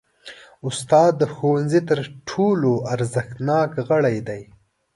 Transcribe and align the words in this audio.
استاد 0.67 1.11
د 1.17 1.23
ښوونځي 1.33 1.81
تر 1.89 1.99
ټولو 2.29 2.71
ارزښتناک 2.93 3.69
غړی 3.89 4.17
دی. 4.27 4.41